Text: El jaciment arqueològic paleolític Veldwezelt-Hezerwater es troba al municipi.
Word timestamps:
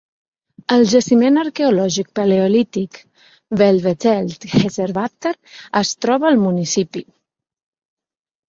El 0.75 0.85
jaciment 0.91 1.35
arqueològic 1.41 2.07
paleolític 2.19 2.97
Veldwezelt-Hezerwater 3.61 5.35
es 5.83 5.95
troba 6.07 6.31
al 6.31 6.45
municipi. 6.49 7.05